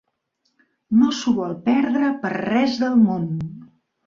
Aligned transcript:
No 1.01 1.09
s'ho 1.17 1.33
vol 1.41 1.53
perdre 1.67 2.09
per 2.25 2.33
res 2.39 2.81
del 2.87 2.97
món. 3.05 3.31